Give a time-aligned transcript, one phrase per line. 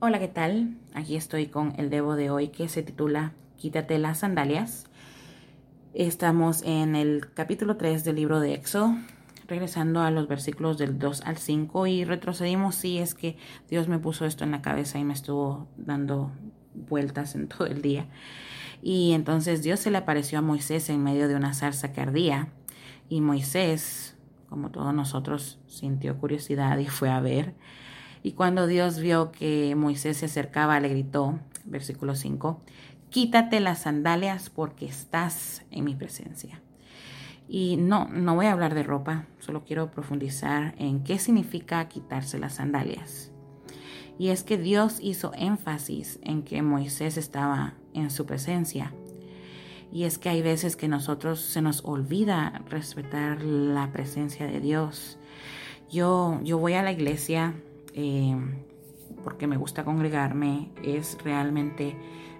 [0.00, 0.76] Hola, ¿qué tal?
[0.94, 4.86] Aquí estoy con el Debo de hoy que se titula Quítate las sandalias.
[5.92, 8.94] Estamos en el capítulo 3 del libro de Éxodo,
[9.48, 13.38] regresando a los versículos del 2 al 5 y retrocedimos si es que
[13.68, 16.30] Dios me puso esto en la cabeza y me estuvo dando
[16.74, 18.06] vueltas en todo el día.
[18.80, 22.52] Y entonces Dios se le apareció a Moisés en medio de una zarza que ardía
[23.08, 24.16] y Moisés,
[24.48, 27.54] como todos nosotros, sintió curiosidad y fue a ver.
[28.22, 32.60] Y cuando Dios vio que Moisés se acercaba, le gritó, versículo 5,
[33.10, 36.60] quítate las sandalias porque estás en mi presencia.
[37.48, 42.38] Y no, no voy a hablar de ropa, solo quiero profundizar en qué significa quitarse
[42.38, 43.32] las sandalias.
[44.18, 48.92] Y es que Dios hizo énfasis en que Moisés estaba en su presencia.
[49.92, 55.18] Y es que hay veces que nosotros se nos olvida respetar la presencia de Dios.
[55.90, 57.54] Yo, yo voy a la iglesia
[58.00, 58.36] eh,
[59.24, 61.96] porque me gusta congregarme, es realmente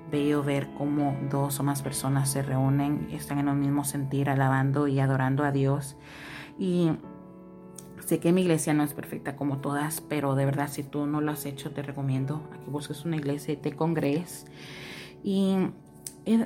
[0.08, 4.86] bello ver cómo dos o más personas se reúnen, están en un mismo sentir, alabando
[4.86, 5.96] y adorando a Dios.
[6.60, 6.92] Y
[8.06, 11.20] sé que mi iglesia no es perfecta como todas, pero de verdad si tú no
[11.20, 14.46] lo has hecho, te recomiendo a que busques una iglesia y te congregues.
[15.24, 15.56] Y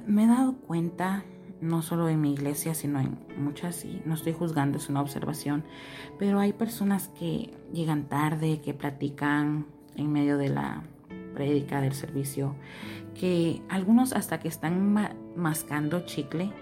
[0.07, 1.23] me he dado cuenta
[1.63, 5.65] no solo en mi iglesia, sino en muchas, y no estoy juzgando, es una observación,
[6.19, 10.83] pero hay personas que llegan tarde, que platican en medio de la
[11.35, 12.57] prédica del servicio,
[13.19, 14.93] que algunos hasta que están
[15.37, 16.53] mascando chicle,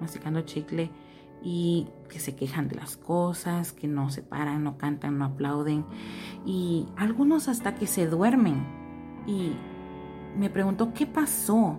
[0.00, 0.90] masticando chicle,
[1.44, 5.84] y que se quejan de las cosas, que no se paran, no cantan, no aplauden,
[6.44, 8.64] y algunos hasta que se duermen.
[9.26, 9.52] Y
[10.36, 11.78] me pregunto, ¿qué pasó?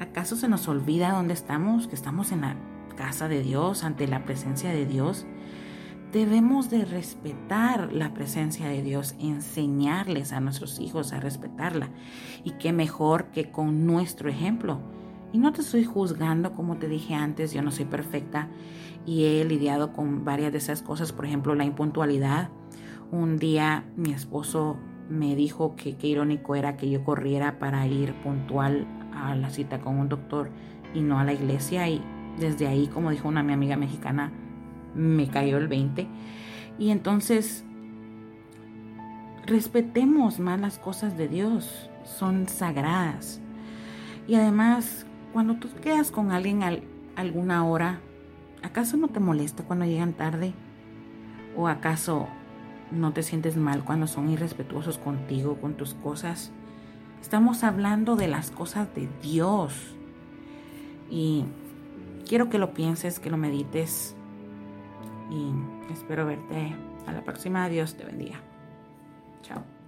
[0.00, 1.86] ¿Acaso se nos olvida dónde estamos?
[1.86, 2.56] Que estamos en la
[2.96, 5.26] casa de Dios, ante la presencia de Dios.
[6.10, 11.90] Debemos de respetar la presencia de Dios, enseñarles a nuestros hijos a respetarla.
[12.44, 14.80] Y qué mejor que con nuestro ejemplo.
[15.34, 18.48] Y no te estoy juzgando, como te dije antes, yo no soy perfecta
[19.04, 22.48] y he lidiado con varias de esas cosas, por ejemplo, la impuntualidad.
[23.10, 24.78] Un día mi esposo
[25.10, 29.80] me dijo que qué irónico era que yo corriera para ir puntual a la cita
[29.80, 30.50] con un doctor
[30.94, 31.88] y no a la iglesia.
[31.88, 32.00] Y
[32.38, 34.30] desde ahí, como dijo una mi amiga mexicana,
[34.94, 36.06] me cayó el 20.
[36.78, 37.64] Y entonces,
[39.46, 43.40] respetemos más las cosas de Dios, son sagradas.
[44.28, 46.78] Y además, cuando tú quedas con alguien a
[47.16, 48.00] alguna hora,
[48.62, 50.54] ¿acaso no te molesta cuando llegan tarde?
[51.56, 52.28] ¿O acaso
[52.90, 56.52] no te sientes mal cuando son irrespetuosos contigo, con tus cosas?
[57.20, 59.94] Estamos hablando de las cosas de Dios.
[61.10, 61.44] Y
[62.26, 64.14] quiero que lo pienses, que lo medites.
[65.30, 66.74] Y espero verte
[67.06, 67.68] a la próxima.
[67.68, 68.40] Dios te bendiga.
[69.42, 69.79] Chao.